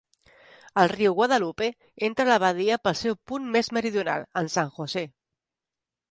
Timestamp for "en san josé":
4.43-5.05